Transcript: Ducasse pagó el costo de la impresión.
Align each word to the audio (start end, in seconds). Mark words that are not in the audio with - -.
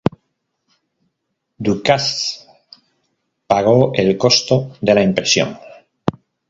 Ducasse 1.63 2.47
pagó 3.45 3.91
el 3.93 4.17
costo 4.17 4.75
de 4.81 4.95
la 4.95 5.03
impresión. 5.03 5.59